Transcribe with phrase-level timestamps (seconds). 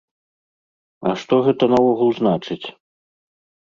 [1.11, 2.63] А што гэта наогул значыць?